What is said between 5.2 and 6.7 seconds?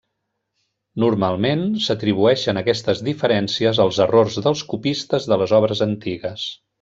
de les obres antigues.